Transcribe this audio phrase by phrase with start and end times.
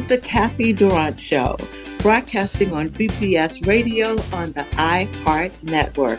[0.00, 1.58] is the Cathy Durant Show,
[1.98, 6.18] broadcasting on BPS Radio on the iHeart Network.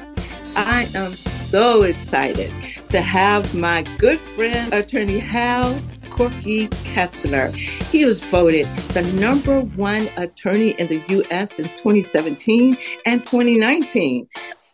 [0.55, 2.53] I am so excited
[2.89, 7.47] to have my good friend, attorney Hal Corky Kessler.
[7.89, 11.57] He was voted the number one attorney in the U.S.
[11.57, 14.27] in 2017 and 2019.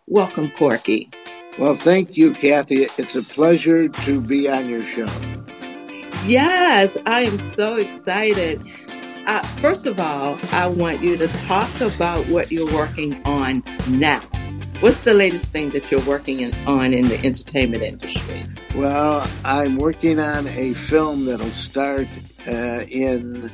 [0.08, 1.09] Welcome, Corky.
[1.58, 2.89] Well, thank you, Cathy.
[2.97, 5.08] It's a pleasure to be on your show.
[6.25, 8.61] Yes, I am so excited.
[9.28, 14.22] Uh, first of all, I want you to talk about what you're working on now.
[14.80, 18.45] What's the latest thing that you're working in, on in the entertainment industry?
[18.73, 22.08] Well, I'm working on a film that'll start
[22.47, 23.52] uh, in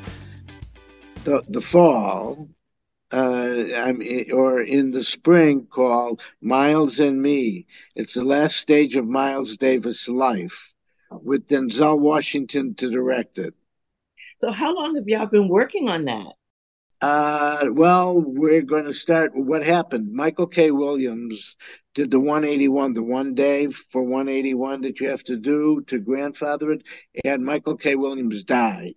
[1.24, 2.50] the, the fall,
[3.12, 3.64] uh,
[4.32, 7.66] or in the spring called Miles and Me.
[7.96, 10.72] It's the last stage of Miles Davis' life
[11.10, 13.56] with Denzel Washington to direct it.
[14.44, 16.34] So, how long have y'all been working on that?
[17.00, 19.32] Uh, well, we're going to start.
[19.34, 20.12] What happened?
[20.12, 20.70] Michael K.
[20.70, 21.56] Williams
[21.96, 26.74] did the 181, the one day for 181 that you have to do to grandfather
[26.74, 26.84] it,
[27.24, 27.96] and Michael K.
[27.96, 28.96] Williams died.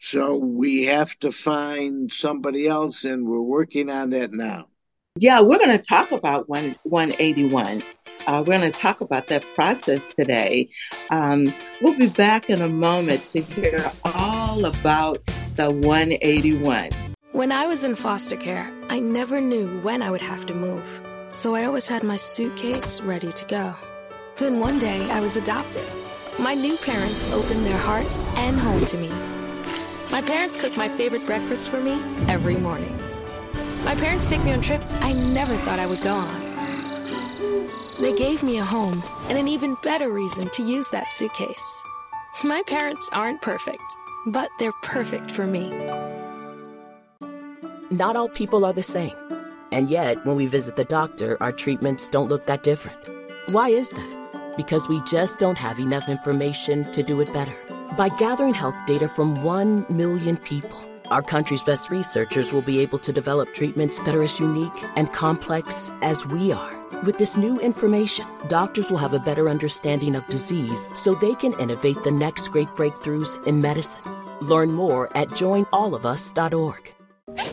[0.00, 4.68] So we have to find somebody else, and we're working on that now.
[5.16, 7.82] Yeah, we're going to talk about one 181.
[8.26, 10.70] Uh, we're going to talk about that process today.
[11.10, 13.92] Um, we'll be back in a moment to hear
[14.54, 15.20] all about
[15.56, 16.90] the 181.
[17.32, 21.02] When I was in foster care, I never knew when I would have to move.
[21.26, 23.74] So I always had my suitcase ready to go.
[24.36, 25.88] Then one day I was adopted.
[26.38, 29.10] My new parents opened their hearts and home to me.
[30.12, 31.94] My parents cook my favorite breakfast for me
[32.28, 32.96] every morning.
[33.82, 36.40] My parents take me on trips I never thought I would go on.
[37.98, 41.84] They gave me a home and an even better reason to use that suitcase.
[42.44, 45.70] My parents aren't perfect, but they're perfect for me.
[47.90, 49.14] Not all people are the same.
[49.70, 53.08] And yet, when we visit the doctor, our treatments don't look that different.
[53.46, 54.54] Why is that?
[54.56, 57.54] Because we just don't have enough information to do it better.
[57.96, 60.80] By gathering health data from 1 million people,
[61.10, 65.12] our country's best researchers will be able to develop treatments that are as unique and
[65.12, 66.83] complex as we are.
[67.02, 71.52] With this new information, doctors will have a better understanding of disease so they can
[71.58, 74.02] innovate the next great breakthroughs in medicine.
[74.40, 76.94] Learn more at joinallofus.org.
[77.28, 77.48] Oh,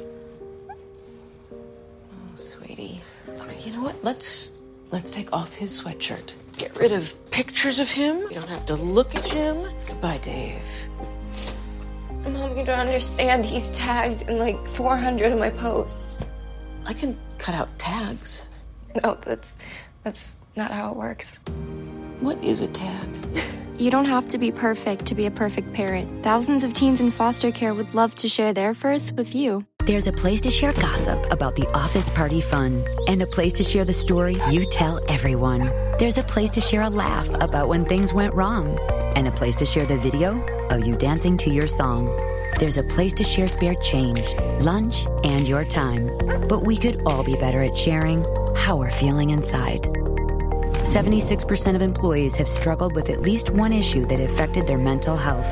[2.35, 3.01] sweetie.
[3.27, 4.01] Okay, you know what?
[4.03, 4.51] Let's
[4.91, 6.33] let's take off his sweatshirt.
[6.57, 8.19] Get rid of pictures of him.
[8.19, 9.57] You don't have to look at him.
[9.87, 10.87] Goodbye, Dave.
[12.23, 13.45] Mom, you don't understand.
[13.45, 16.19] He's tagged in like 400 of my posts.
[16.85, 18.47] I can cut out tags.
[19.03, 19.57] No, that's
[20.03, 21.39] that's not how it works.
[22.19, 23.07] What is a tag?
[23.77, 26.23] You don't have to be perfect to be a perfect parent.
[26.23, 29.65] Thousands of teens in foster care would love to share their first with you.
[29.85, 33.63] There's a place to share gossip about the office party fun, and a place to
[33.63, 35.71] share the story you tell everyone.
[35.97, 38.77] There's a place to share a laugh about when things went wrong,
[39.15, 42.05] and a place to share the video of you dancing to your song.
[42.59, 46.11] There's a place to share spare change, lunch, and your time.
[46.47, 48.23] But we could all be better at sharing
[48.55, 49.83] how we're feeling inside.
[50.83, 55.49] 76% of employees have struggled with at least one issue that affected their mental health.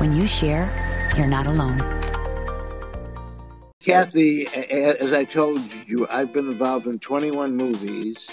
[0.00, 0.68] When you share,
[1.16, 1.80] you're not alone.
[3.80, 8.30] Cathy, as I told you, I've been involved in 21 movies,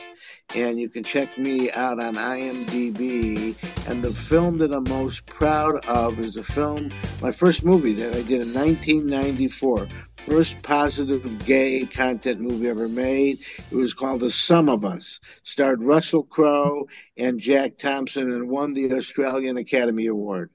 [0.54, 3.56] and you can check me out on IMDb.
[3.90, 6.92] And the film that I'm most proud of is the film,
[7.22, 9.88] my first movie that I did in 1994.
[10.26, 13.40] First positive gay content movie ever made.
[13.72, 15.20] It was called The Sum of Us.
[15.44, 16.88] Starred Russell Crowe
[17.18, 20.52] and Jack Thompson and won the Australian Academy Award.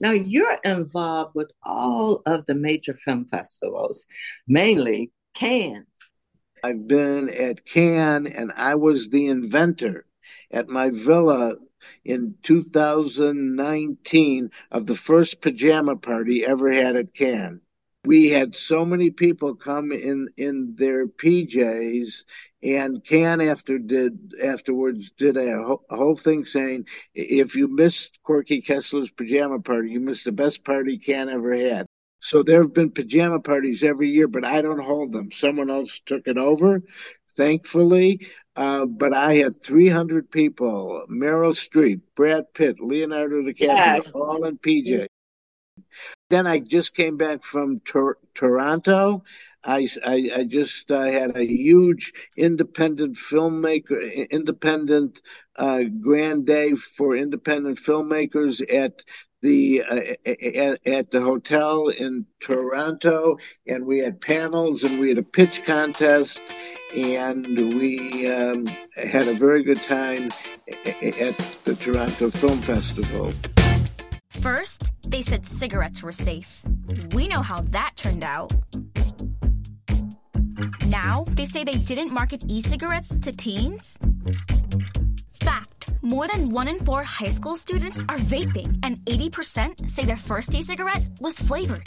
[0.00, 4.06] Now, you're involved with all of the major film festivals,
[4.46, 5.86] mainly Cannes.
[6.62, 10.06] I've been at Cannes and I was the inventor
[10.50, 11.56] at my villa
[12.04, 17.60] in 2019 of the first pajama party ever had at Cannes.
[18.04, 22.24] We had so many people come in in their PJs
[22.62, 28.18] and Cannes after did afterwards did a, ho- a, whole thing saying if you missed
[28.22, 31.86] Corky Kessler's pajama party, you missed the best party Cannes ever had.
[32.20, 35.30] So there have been pajama parties every year, but I don't hold them.
[35.30, 36.82] Someone else took it over,
[37.36, 38.26] thankfully.
[38.56, 44.10] Uh, but I had 300 people: Meryl Streep, Brad Pitt, Leonardo DiCaprio, yes.
[44.14, 45.06] all in PJ.
[46.30, 49.24] Then I just came back from Tor- Toronto.
[49.64, 55.22] I, I, I just uh, had a huge independent filmmaker, independent
[55.56, 59.02] uh, grand day for independent filmmakers at
[59.40, 65.18] the uh, at, at, the hotel in Toronto, and we had panels and we had
[65.18, 66.40] a pitch contest,
[66.94, 68.66] and we um,
[68.96, 70.30] had a very good time
[70.70, 73.32] at the Toronto Film Festival.
[74.40, 76.62] First, they said cigarettes were safe.
[77.12, 78.52] We know how that turned out.
[80.86, 83.98] Now, they say they didn't market e cigarettes to teens?
[85.32, 90.16] Fact more than one in four high school students are vaping, and 80% say their
[90.16, 91.84] first e cigarette was flavored.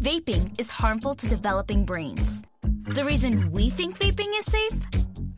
[0.00, 2.42] Vaping is harmful to developing brains.
[2.88, 4.78] The reason we think vaping is safe?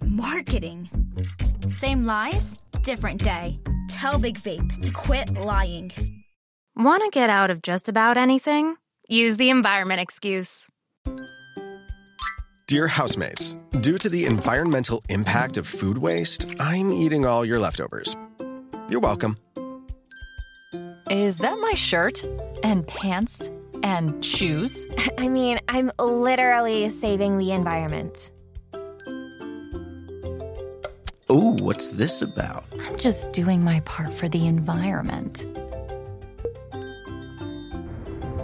[0.04, 0.88] Marketing.
[1.68, 3.58] Same lies, different day.
[3.88, 5.90] Tell Big Vape to quit lying.
[6.76, 8.74] Want to get out of just about anything?
[9.08, 10.68] Use the environment excuse.
[12.66, 18.16] Dear housemates, due to the environmental impact of food waste, I'm eating all your leftovers.
[18.88, 19.38] You're welcome.
[21.10, 22.24] Is that my shirt?
[22.64, 23.52] And pants?
[23.84, 24.84] And shoes?
[25.18, 28.32] I mean, I'm literally saving the environment.
[31.28, 32.64] Oh, what's this about?
[32.80, 35.46] I'm just doing my part for the environment.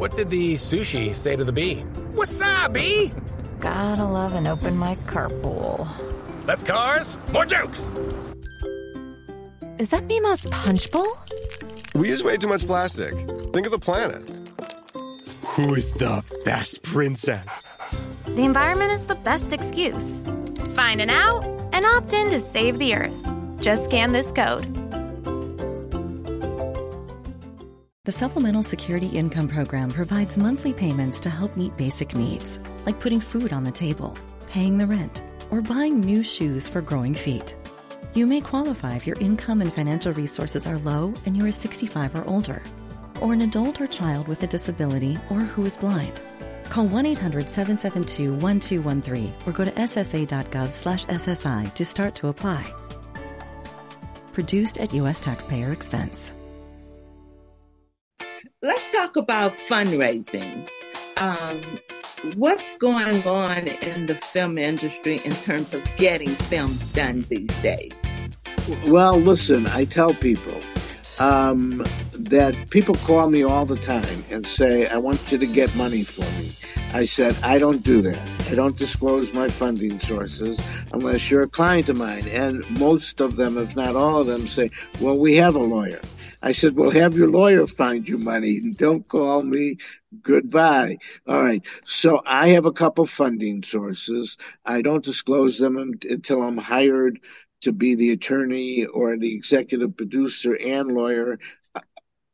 [0.00, 1.84] What did the sushi say to the bee?
[2.14, 3.12] Wasabi!
[3.60, 5.86] Gotta love an open mic carpool.
[6.46, 7.94] Less cars, more jokes!
[9.78, 11.18] Is that Mima's punch bowl?
[11.94, 13.12] We use way too much plastic.
[13.52, 14.22] Think of the planet.
[15.42, 17.62] Who's the best princess?
[18.24, 20.24] The environment is the best excuse.
[20.72, 21.44] Find an out
[21.74, 23.60] and opt in to save the earth.
[23.60, 24.69] Just scan this code.
[28.10, 33.20] The Supplemental Security Income Program provides monthly payments to help meet basic needs, like putting
[33.20, 34.18] food on the table,
[34.48, 35.22] paying the rent,
[35.52, 37.54] or buying new shoes for growing feet.
[38.14, 42.16] You may qualify if your income and financial resources are low and you are 65
[42.16, 42.60] or older,
[43.20, 46.20] or an adult or child with a disability or who is blind.
[46.64, 52.74] Call 1-800-772-1213 or go to ssa.gov/ssi to start to apply.
[54.32, 55.20] Produced at U.S.
[55.20, 56.32] taxpayer expense.
[58.62, 60.68] Let's talk about fundraising.
[61.16, 61.62] Um,
[62.34, 67.94] what's going on in the film industry in terms of getting films done these days?
[68.86, 70.60] Well, listen, I tell people
[71.18, 75.74] um, that people call me all the time and say, I want you to get
[75.74, 76.52] money for me.
[76.92, 78.50] I said, I don't do that.
[78.50, 80.60] I don't disclose my funding sources
[80.92, 82.28] unless you're a client of mine.
[82.28, 86.02] And most of them, if not all of them, say, Well, we have a lawyer.
[86.42, 89.76] I said, Well, have your lawyer find you money and don't call me.
[90.22, 90.98] Goodbye.
[91.26, 91.62] All right.
[91.84, 94.36] So I have a couple funding sources.
[94.64, 97.20] I don't disclose them until I'm hired
[97.62, 101.38] to be the attorney or the executive producer and lawyer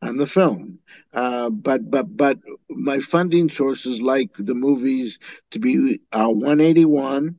[0.02, 0.78] on the film.
[1.12, 5.18] Uh, but but but my funding sources like the movies
[5.50, 7.36] to be uh, 181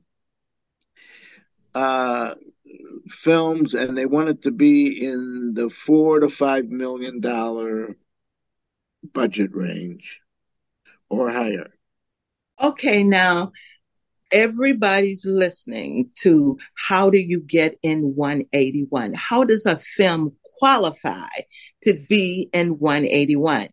[1.76, 2.34] uh,
[3.08, 7.96] films, and they want it to be in the four to five million dollar
[9.14, 10.22] budget range
[11.10, 11.72] or higher.
[12.62, 13.52] Okay, now
[14.32, 19.14] everybody's listening to how do you get in 181?
[19.14, 21.28] How does a film qualify
[21.84, 23.68] to be in 181?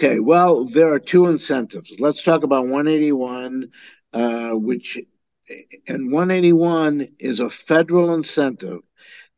[0.00, 1.94] Okay, well, there are two incentives.
[1.98, 3.70] Let's talk about 181,
[4.12, 4.98] uh, which,
[5.88, 8.80] and 181 is a federal incentive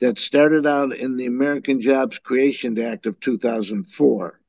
[0.01, 4.41] that started out in the American Jobs Creation Act of 2004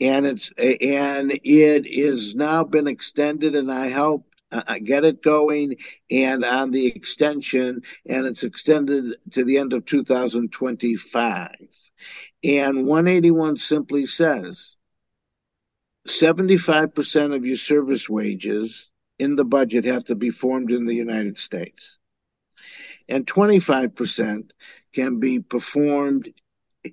[0.00, 5.22] and it's and it is now been extended and i help uh, uh, get it
[5.22, 5.76] going
[6.10, 11.50] and on the extension and it's extended to the end of 2025
[12.42, 14.76] and 181 simply says
[16.06, 21.38] 75% of your service wages in the budget have to be formed in the united
[21.38, 21.98] states
[23.08, 24.50] and 25%
[24.94, 26.32] can be performed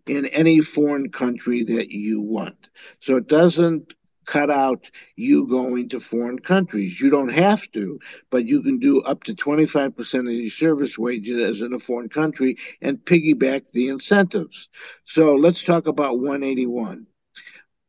[0.06, 2.70] in any foreign country that you want.
[3.00, 3.94] So it doesn't
[4.26, 7.02] cut out you going to foreign countries.
[7.02, 8.00] You don't have to,
[8.30, 12.10] but you can do up to 25% of your service wages as in a foreign
[12.10, 14.70] country and piggyback the incentives.
[15.06, 17.08] So let's talk about 181.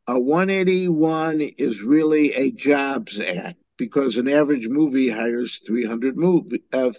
[0.07, 6.91] A 181 is really a jobs act because an average movie hires 300 movie, uh,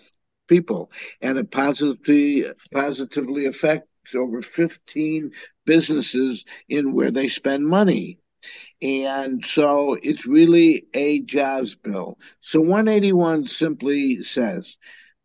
[0.48, 0.90] people
[1.22, 5.30] and it positively positively affects over 15
[5.64, 8.18] businesses in where they spend money.
[8.82, 12.18] And so it's really a jobs bill.
[12.40, 14.76] So 181 simply says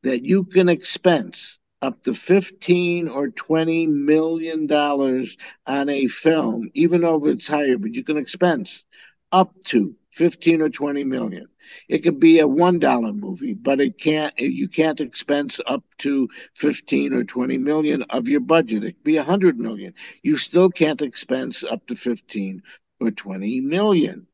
[0.03, 7.01] that you can expense up to 15 or 20 million dollars on a film, even
[7.01, 8.83] though it's higher, but you can expense
[9.31, 11.47] up to 15 or 20 million.
[11.87, 16.29] It could be a one dollar movie, but it can't you can't expense up to
[16.55, 18.83] 15 or 20 million of your budget.
[18.83, 19.93] It could be a hundred million.
[20.23, 22.63] You still can't expense up to 15
[23.01, 24.27] or 20 million.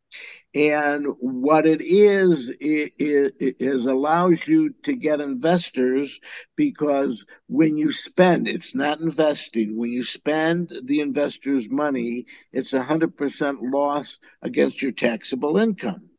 [0.55, 6.17] And what it is, it, it, allows you to get investors
[6.55, 9.77] because when you spend, it's not investing.
[9.77, 16.09] When you spend the investor's money, it's a 100% loss against your taxable income.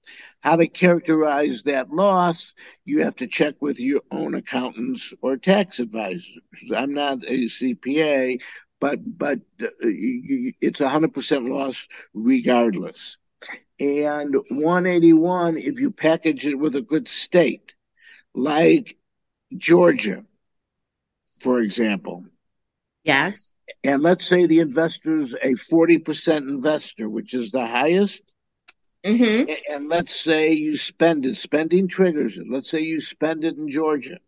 [0.40, 2.52] How to characterize that loss,
[2.84, 6.38] you have to check with your own accountants or tax advisors.
[6.76, 8.42] I'm not a CPA,
[8.80, 13.16] but but uh, it's a 100% loss regardless
[13.78, 17.74] and 181 if you package it with a good state,
[18.34, 18.96] like
[19.56, 20.24] Georgia,
[21.40, 22.24] for example.
[23.04, 23.50] Yes.
[23.84, 28.22] And let's say the investor's a 40% investor, which is the highest.
[29.04, 29.52] Mm-hmm.
[29.72, 32.46] And let's say you spend it, spending triggers it.
[32.50, 34.18] Let's say you spend it in Georgia.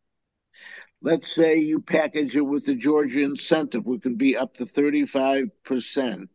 [1.01, 6.29] Let's say you package it with the Georgia incentive, which can be up to 35%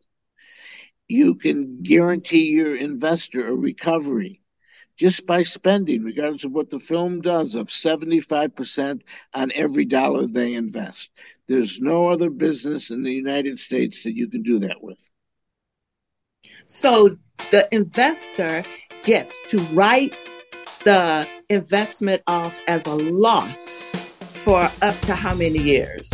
[1.08, 4.40] you can guarantee your investor a recovery
[4.96, 9.02] just by spending, regardless of what the film does, of 75%
[9.34, 11.10] on every dollar they invest.
[11.48, 15.00] There's no other business in the United States that you can do that with.
[16.66, 17.18] So
[17.50, 18.64] the investor
[19.02, 20.16] gets to write
[20.84, 23.66] the investment off as a loss
[24.44, 26.10] for up to how many years?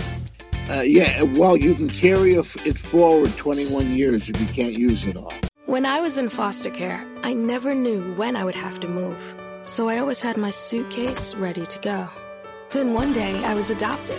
[0.70, 5.16] Uh, yeah, well, you can carry it forward 21 years if you can't use it
[5.16, 5.32] all.
[5.66, 9.34] When I was in foster care, I never knew when I would have to move.
[9.62, 12.08] So I always had my suitcase ready to go.
[12.70, 14.18] Then one day I was adopted.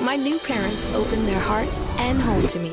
[0.00, 2.70] My new parents opened their hearts and home to me.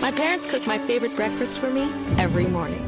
[0.00, 2.84] My parents cook my favorite breakfast for me every morning.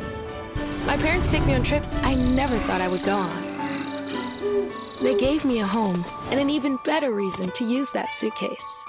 [0.85, 4.73] My parents take me on trips I never thought I would go on.
[5.01, 8.85] They gave me a home and an even better reason to use that suitcase.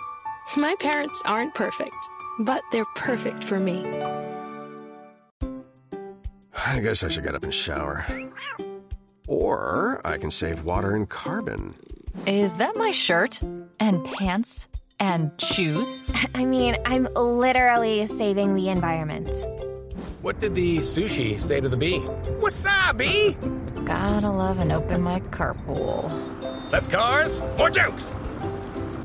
[0.57, 1.93] My parents aren't perfect,
[2.39, 3.85] but they're perfect for me.
[6.65, 8.05] I guess I should get up and shower.
[9.27, 11.75] Or I can save water and carbon.
[12.25, 13.39] Is that my shirt?
[13.79, 14.67] And pants?
[14.99, 16.03] And shoes?
[16.33, 19.33] I mean, I'm literally saving the environment.
[20.21, 21.99] What did the sushi say to the bee?
[22.41, 23.85] Wasabi!
[23.85, 26.11] Gotta love an open mic carpool.
[26.71, 28.18] Less cars, more jokes!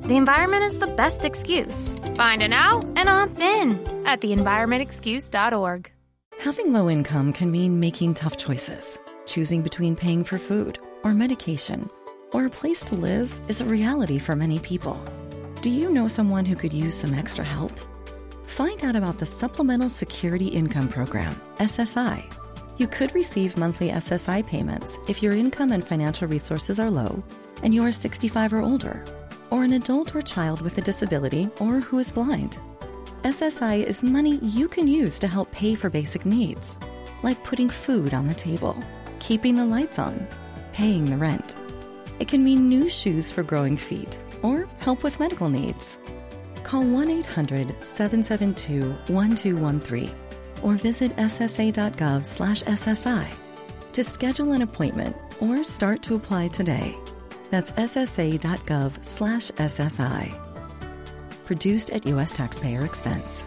[0.04, 1.94] The environment is the best excuse.
[2.14, 3.70] Find an out and opt in
[4.04, 5.90] at theenvironmentexcuse.org.
[6.40, 8.98] Having low income can mean making tough choices.
[9.24, 11.88] Choosing between paying for food or medication
[12.34, 15.02] or a place to live is a reality for many people.
[15.62, 17.72] Do you know someone who could use some extra help?
[18.44, 22.22] Find out about the Supplemental Security Income Program, SSI.
[22.76, 27.24] You could receive monthly SSI payments if your income and financial resources are low
[27.62, 29.02] and you are 65 or older
[29.54, 32.58] or an adult or child with a disability or who is blind.
[33.22, 36.76] SSI is money you can use to help pay for basic needs,
[37.22, 38.76] like putting food on the table,
[39.20, 40.26] keeping the lights on,
[40.72, 41.54] paying the rent.
[42.18, 46.00] It can mean new shoes for growing feet or help with medical needs.
[46.64, 50.12] Call 1 800 772 1213
[50.64, 53.26] or visit ssa.gov/ssi
[53.92, 56.98] to schedule an appointment or start to apply today.
[57.54, 60.36] That's ssa.gov slash SSI.
[61.44, 62.32] Produced at U.S.
[62.32, 63.44] taxpayer expense.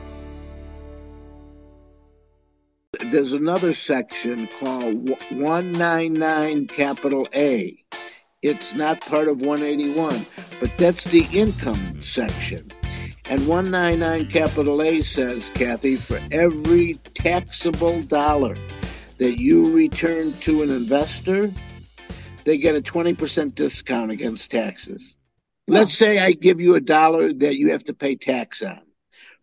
[3.12, 7.84] There's another section called 199 capital A.
[8.42, 10.26] It's not part of 181,
[10.62, 12.72] but that's the income section.
[13.26, 18.56] And 199 capital A says, Cathy, for every taxable dollar
[19.18, 21.52] that you return to an investor,
[22.48, 25.18] they get a 20% discount against taxes.
[25.68, 28.80] Let's say I give you a dollar that you have to pay tax on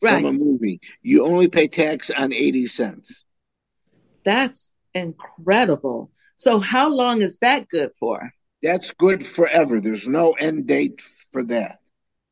[0.01, 0.15] right.
[0.15, 0.81] from a movie.
[1.03, 3.27] You only pay tax on 80 cents.
[4.25, 6.13] That's incredible.
[6.37, 8.33] So, how long is that good for?
[8.63, 9.83] That's good forever.
[9.83, 11.81] There's no end date for that.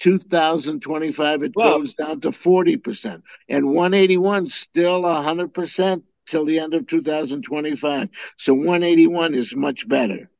[0.00, 1.78] 2025, it Whoa.
[1.78, 3.22] goes down to 40%.
[3.48, 8.10] And 181 still 100% till the end of 2025.
[8.38, 10.30] So 181 is much better.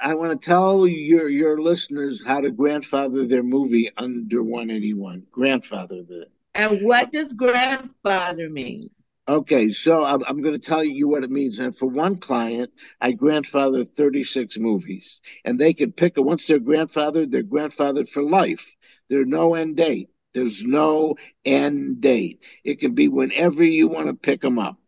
[0.00, 5.22] I want to tell your your listeners how to grandfather their movie under 181.
[5.30, 6.32] Grandfather it.
[6.54, 8.90] And what does grandfather mean?
[9.26, 11.58] Okay, so I'm, I'm going to tell you what it means.
[11.58, 16.20] And for one client, I grandfathered 36 movies, and they can pick it.
[16.20, 18.76] Once they're grandfathered, they're grandfathered for life.
[19.08, 20.10] There's no end date.
[20.34, 22.40] There's no end date.
[22.64, 24.78] It can be whenever you want to pick them up.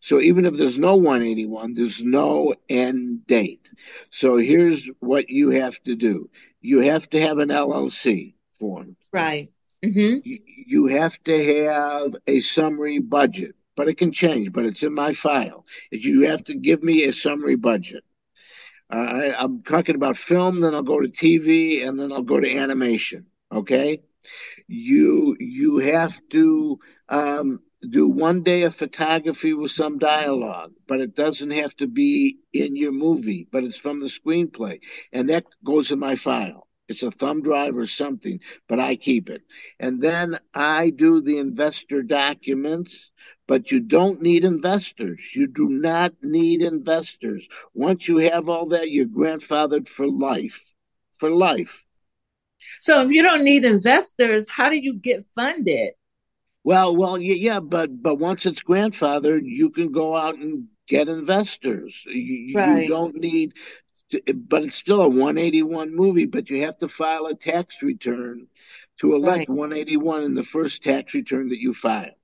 [0.00, 3.70] So even if there's no 181, there's no end date.
[4.10, 6.30] So here's what you have to do.
[6.60, 8.96] You have to have an LLC formed.
[9.12, 9.50] Right.
[9.84, 10.20] Mm-hmm.
[10.24, 14.94] You, you have to have a summary budget, but it can change, but it's in
[14.94, 15.64] my file.
[15.92, 18.04] You have to give me a summary budget.
[18.92, 22.40] Uh, I, I'm talking about film, then I'll go to TV, and then I'll go
[22.40, 23.26] to animation.
[23.52, 24.02] Okay,
[24.68, 31.14] you you have to um, do one day of photography with some dialogue, but it
[31.14, 34.80] doesn't have to be in your movie, but it's from the screenplay,
[35.12, 36.66] and that goes in my file.
[36.88, 39.42] It's a thumb drive or something, but I keep it.
[39.78, 43.12] And then I do the investor documents,
[43.48, 45.34] but you don't need investors.
[45.34, 47.48] You do not need investors.
[47.74, 50.74] Once you have all that, you're grandfathered for life.
[51.14, 51.86] For life.
[52.82, 55.94] So if you don't need investors, how do you get funded?
[56.62, 61.08] Well, well, yeah, yeah, but but once it's grandfathered, you can go out and get
[61.08, 62.04] investors.
[62.06, 62.82] You, Right.
[62.82, 63.54] you don't need,
[64.10, 66.26] to, but it's still a 181 movie.
[66.26, 68.48] But you have to file a tax return
[68.98, 69.48] to elect Right.
[69.48, 72.17] 181 in the first tax return that you file.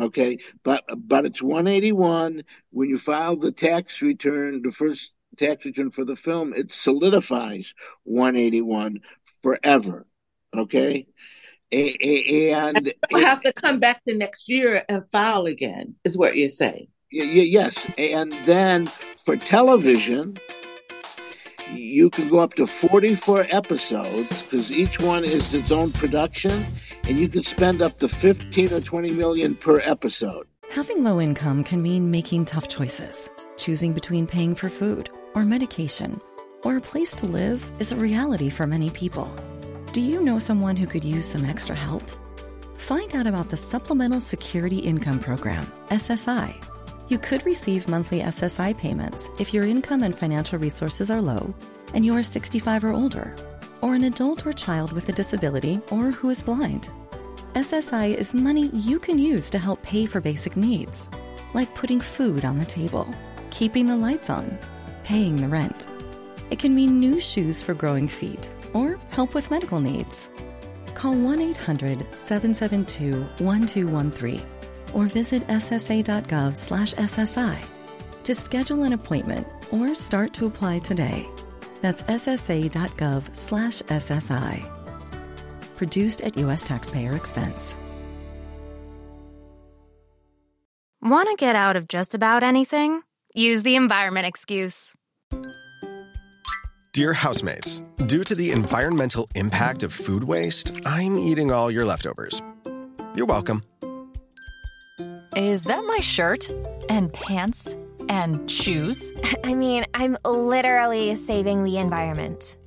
[0.00, 5.90] Okay, but but it's 181 when you file the tax return, the first tax return
[5.90, 6.54] for the film.
[6.54, 7.74] It solidifies
[8.04, 9.00] 181
[9.42, 10.06] forever.
[10.56, 11.06] Okay.
[11.72, 16.18] A- a- and You have to come back the next year and file again, is
[16.18, 16.88] what you're saying.
[17.10, 18.86] Yes, and then
[19.24, 20.36] for television,
[21.72, 26.64] you can go up to 44 episodes because each one is its own production,
[27.08, 30.46] and you can spend up to 15 or 20 million per episode.
[30.70, 33.28] Having low income can mean making tough choices.
[33.56, 36.20] Choosing between paying for food or medication
[36.62, 39.30] or a place to live is a reality for many people.
[39.92, 42.02] Do you know someone who could use some extra help?
[42.76, 46.71] Find out about the Supplemental Security Income Program, SSI.
[47.12, 51.52] You could receive monthly SSI payments if your income and financial resources are low
[51.92, 53.36] and you are 65 or older,
[53.82, 56.88] or an adult or child with a disability or who is blind.
[57.52, 61.10] SSI is money you can use to help pay for basic needs,
[61.52, 63.06] like putting food on the table,
[63.50, 64.58] keeping the lights on,
[65.04, 65.88] paying the rent.
[66.50, 70.30] It can mean new shoes for growing feet or help with medical needs.
[70.94, 74.40] Call 1 800 772 1213
[74.94, 77.58] or visit ssa.gov slash SSI
[78.24, 81.28] to schedule an appointment or start to apply today.
[81.80, 84.70] That's ssa.gov slash SSI.
[85.76, 86.64] Produced at U.S.
[86.64, 87.76] taxpayer expense.
[91.00, 93.02] Want to get out of just about anything?
[93.34, 94.94] Use the environment excuse.
[96.92, 102.40] Dear housemates, due to the environmental impact of food waste, I'm eating all your leftovers.
[103.16, 103.64] You're welcome.
[105.36, 106.50] Is that my shirt
[106.90, 107.74] and pants
[108.08, 109.12] and shoes?
[109.44, 112.58] I mean, I'm literally saving the environment.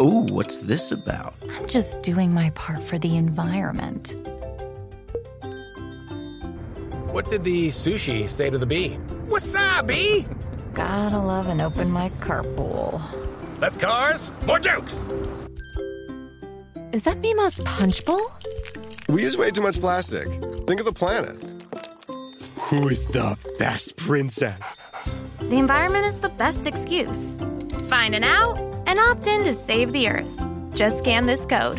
[0.00, 1.34] Ooh, what's this about?
[1.50, 4.14] I'm just doing my part for the environment.
[7.12, 8.98] What did the sushi say to the bee?
[9.26, 10.24] Wasabi!
[10.72, 13.00] Gotta love an open mic carpool.
[13.60, 15.06] Less cars, more jokes!
[16.92, 18.30] Is that Mima's punch bowl?
[19.08, 20.26] We use way too much plastic.
[20.66, 21.36] Think of the planet.
[22.56, 24.76] Who is the best princess?
[25.38, 27.38] The environment is the best excuse.
[27.86, 30.74] Find an out and opt in to save the earth.
[30.74, 31.78] Just scan this code.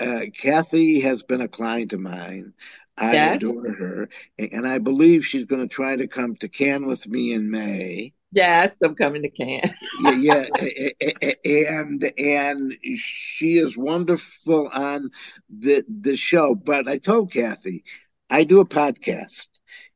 [0.00, 2.54] uh, Cathy has been a client of mine.
[2.96, 7.08] I adore her, and I believe she's going to try to come to Cannes with
[7.08, 8.12] me in May.
[8.34, 9.72] Yes, I'm coming to camp.
[10.16, 15.10] yeah, yeah, and and she is wonderful on
[15.48, 16.56] the the show.
[16.56, 17.84] But I told Cathy,
[18.28, 19.46] I do a podcast.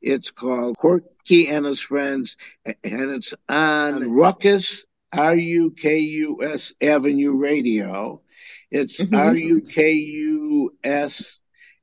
[0.01, 6.73] It's called Corky and His Friends, and it's on Rukus R U K U S
[6.81, 8.23] Avenue Radio.
[8.71, 9.17] It's mm-hmm.
[9.17, 11.39] R U K U S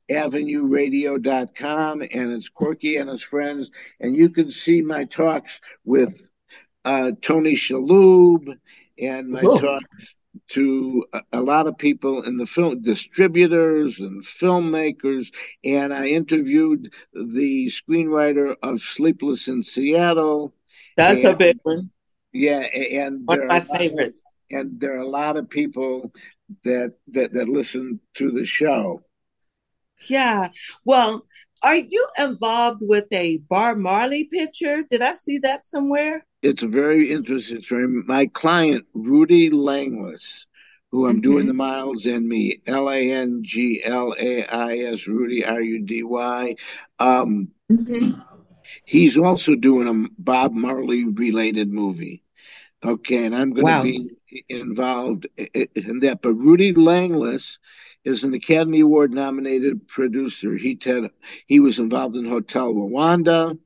[0.09, 3.71] avenueradio.com and it's Corky and his friends.
[3.99, 6.29] And you can see my talks with
[6.85, 8.57] uh, Tony Shalhoub
[8.99, 9.59] and my Whoa.
[9.59, 10.13] talks
[10.49, 15.33] to a, a, lot of people in the film distributors and filmmakers.
[15.63, 20.53] And I interviewed the screenwriter of Sleepless in Seattle.
[20.95, 21.89] That's and, a big one.
[22.31, 24.33] Yeah, and one of my favorites.
[24.51, 26.13] Of, and there are a lot of people
[26.63, 29.01] that that that listen to the show.
[30.09, 30.49] Yeah.
[30.83, 31.25] Well,
[31.65, 34.83] are you involved with a Bob Marley picture?
[34.83, 36.23] Did I see that somewhere?
[36.43, 37.63] It's a very interesting.
[37.63, 37.87] Story.
[37.87, 40.45] My client, Rudy Langlais,
[40.91, 41.21] who I'm mm-hmm.
[41.21, 45.59] doing the Miles and Me, L A N G L A I S, Rudy, R
[45.59, 46.55] U D Y.
[46.99, 48.19] Um, mm-hmm.
[48.85, 52.23] He's also doing a Bob Marley related movie.
[52.83, 53.81] Okay, and I'm going wow.
[53.81, 54.09] to be
[54.49, 56.19] involved in that.
[56.21, 57.57] But Rudy Langlais
[58.05, 60.55] is an Academy Award nominated producer.
[60.55, 61.11] He did,
[61.47, 63.57] he was involved in Hotel Rwanda,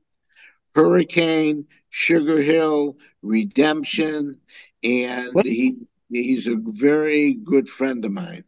[0.74, 4.40] Hurricane, Sugar Hill, Redemption,
[4.82, 5.76] and he
[6.08, 8.44] he's a very good friend of mine.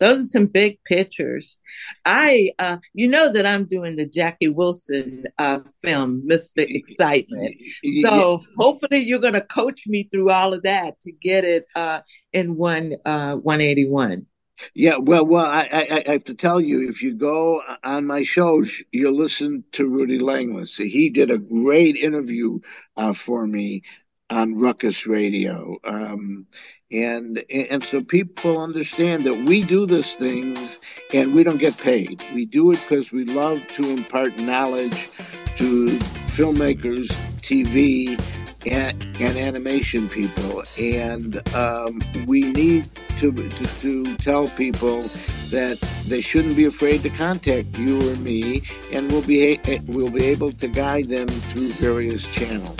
[0.00, 1.58] Those are some big pictures.
[2.04, 6.66] I, uh, you know that I'm doing the Jackie Wilson uh, film, Mr.
[6.68, 7.54] Excitement.
[8.02, 8.46] So yeah.
[8.58, 12.00] hopefully you're going to coach me through all of that to get it uh,
[12.32, 14.26] in one uh, 181.
[14.72, 18.22] Yeah, well, well, I, I, I, have to tell you, if you go on my
[18.22, 20.76] shows, you'll listen to Rudy Langlais.
[20.76, 22.60] He did a great interview
[22.96, 23.82] uh, for me
[24.30, 26.46] on Rukus Radio, um,
[26.90, 30.78] and and so people understand that we do these things
[31.12, 32.22] and we don't get paid.
[32.32, 35.10] We do it because we love to impart knowledge
[35.56, 35.88] to
[36.26, 37.08] filmmakers,
[37.42, 38.18] TV,
[38.66, 45.02] and, and animation people, and um, we need to, to, to tell people
[45.50, 50.24] that they shouldn't be afraid to contact you or me, and we'll be we'll be
[50.24, 52.76] able to guide them through various channels.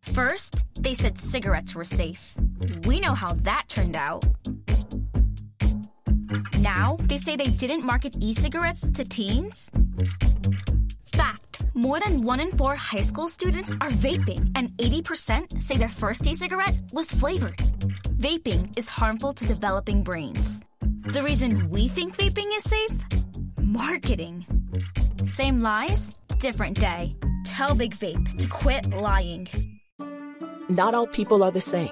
[0.00, 2.34] First, they said cigarettes were safe.
[2.84, 4.24] We know how that turned out.
[6.58, 9.70] Now, they say they didn't market e cigarettes to teens?
[11.82, 16.24] More than one in four high school students are vaping, and 80% say their first
[16.28, 17.56] e cigarette was flavored.
[18.20, 20.60] Vaping is harmful to developing brains.
[21.12, 22.92] The reason we think vaping is safe?
[23.60, 24.46] Marketing.
[25.24, 27.16] Same lies, different day.
[27.46, 29.48] Tell Big Vape to quit lying.
[30.68, 31.90] Not all people are the same.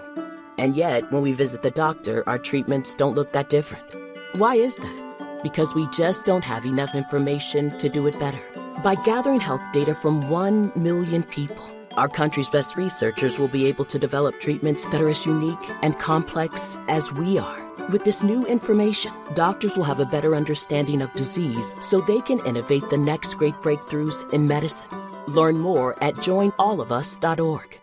[0.57, 3.93] And yet, when we visit the doctor, our treatments don't look that different.
[4.37, 5.41] Why is that?
[5.43, 8.60] Because we just don't have enough information to do it better.
[8.83, 11.63] By gathering health data from 1 million people,
[11.99, 15.99] our country's best researchers will be able to develop treatments that are as unique and
[15.99, 17.61] complex as we are.
[17.91, 22.39] With this new information, doctors will have a better understanding of disease so they can
[22.47, 24.89] innovate the next great breakthroughs in medicine.
[25.29, 27.79] Learn more at joinallofus.org.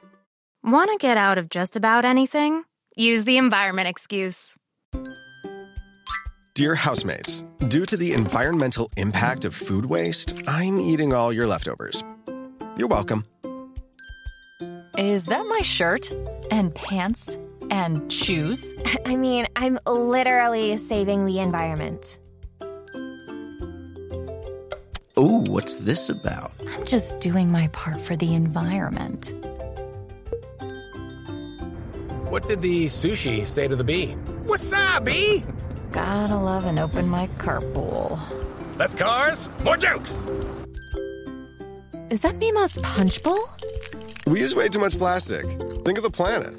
[0.63, 2.63] Want to get out of just about anything?
[2.95, 4.57] Use the environment excuse.
[6.58, 12.04] Dear housemates, due to the environmental impact of food waste, I'm eating all your leftovers.
[12.78, 13.26] You're welcome.
[14.98, 16.12] Is that my shirt
[16.50, 17.38] and pants
[17.70, 18.74] and shoes?
[19.06, 22.17] I mean, I'm literally saving the environment.
[25.15, 26.54] Oh, what's this about?
[26.72, 29.32] I'm just doing my part for the environment.
[32.32, 34.15] What did the sushi say to the bee?
[34.46, 35.46] Wasabi!
[35.91, 38.19] Gotta love an open mic carpool.
[38.78, 40.26] Less cars, more jokes!
[42.10, 43.50] Is that Mima's punch bowl?
[44.26, 45.45] We use way too much plastic.
[45.45, 46.54] Think of the planet.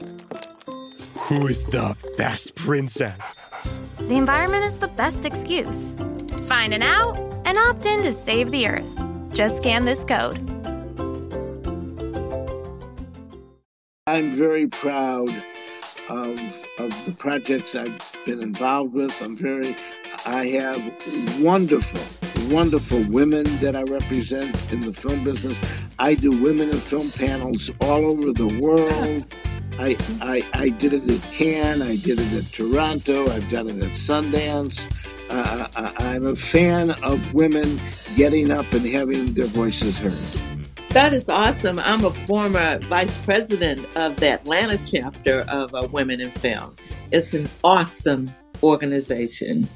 [1.15, 3.35] Who's the best princess?
[3.99, 5.97] The environment is the best excuse.
[6.47, 9.35] Find an out and opt in to save the earth.
[9.35, 10.39] Just scan this code.
[14.07, 15.29] I'm very proud
[16.09, 16.39] of
[16.79, 19.15] of the projects I've been involved with.
[19.21, 19.77] I'm very
[20.27, 22.01] I have wonderful,
[22.55, 25.61] wonderful women that I represent in the film business.
[25.99, 29.25] I do women in film panels all over the world.
[29.79, 33.83] I, I, I did it at Cannes, I did it at Toronto, I've done it
[33.83, 34.81] at Sundance.
[35.31, 37.81] Uh, I, I'm a fan of women
[38.17, 40.48] getting up and having their voices heard.
[40.99, 41.79] That is awesome.
[41.79, 46.75] I'm a former vice president of the Atlanta chapter of uh, Women in Film.
[47.13, 48.35] It's an awesome
[48.65, 49.69] organization.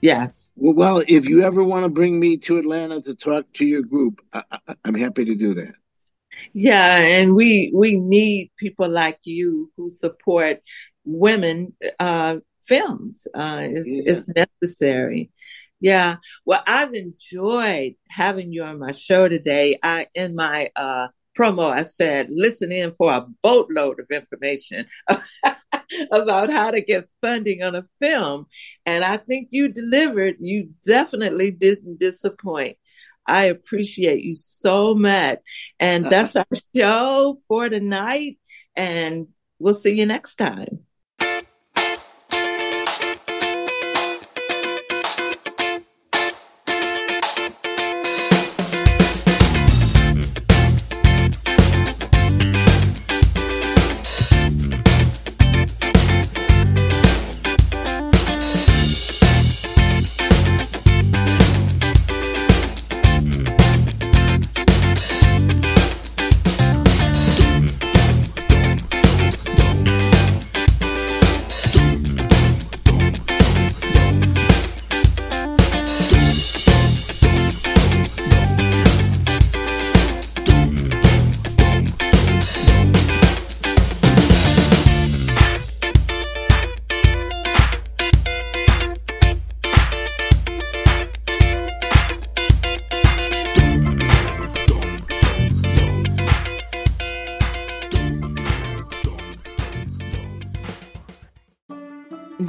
[0.00, 0.54] Yes.
[0.56, 4.22] Well, if you ever want to bring me to Atlanta to talk to your group,
[4.32, 4.44] I,
[4.82, 5.74] I'm happy to do that.
[6.54, 10.62] Yeah, and we we need people like you who support
[11.04, 13.28] women uh, films.
[13.34, 14.02] Uh, it's, Yeah.
[14.06, 14.26] it's
[14.62, 15.30] necessary.
[15.80, 16.16] Yeah.
[16.44, 19.78] Well, I've enjoyed having you on my show today.
[19.82, 21.08] I in my uh,
[21.38, 24.86] promo, I said listen in for a boatload of information
[26.12, 28.46] about how to get funding on a film,
[28.86, 30.36] and I think you delivered.
[30.40, 32.78] You definitely didn't disappoint.
[33.26, 35.40] I appreciate you so much.
[35.80, 38.38] And that's our show for tonight.
[38.76, 39.26] And
[39.58, 40.85] we'll see you next time.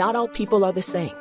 [0.07, 1.11] Not all people are the same.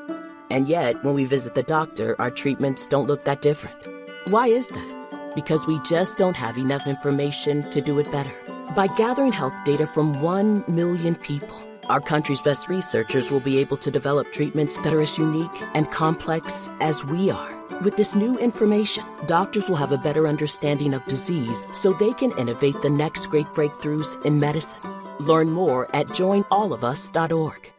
[0.48, 3.84] And yet, when we visit the doctor, our treatments don't look that different.
[4.28, 5.32] Why is that?
[5.34, 8.30] Because we just don't have enough information to do it better.
[8.76, 13.76] By gathering health data from 1 million people, our country's best researchers will be able
[13.78, 17.52] to develop treatments that are as unique and complex as we are.
[17.82, 22.30] With this new information, doctors will have a better understanding of disease so they can
[22.38, 24.80] innovate the next great breakthroughs in medicine.
[25.18, 27.75] Learn more at joinallofus.org.